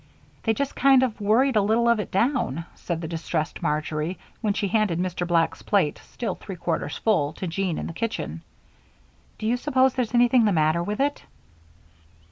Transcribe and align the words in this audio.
"They 0.41 0.55
just 0.55 0.75
kind 0.75 1.03
of 1.03 1.21
worried 1.21 1.55
a 1.55 1.61
little 1.61 1.87
of 1.87 1.99
it 1.99 2.09
down," 2.09 2.65
said 2.73 3.01
the 3.01 3.07
distressed 3.07 3.61
Marjory, 3.61 4.17
when 4.41 4.53
she 4.53 4.67
handed 4.69 4.97
Mr. 4.97 5.27
Black's 5.27 5.61
plate, 5.61 6.01
still 6.05 6.33
three 6.33 6.55
quarters 6.55 6.97
full, 6.97 7.33
to 7.33 7.45
Jean 7.45 7.77
in 7.77 7.85
the 7.85 7.93
kitchen. 7.93 8.41
"Do 9.37 9.45
you 9.45 9.57
suppose 9.57 9.93
there's 9.93 10.15
anything 10.15 10.45
the 10.45 10.51
matter 10.53 10.81
with 10.81 10.99
it?" 10.99 11.23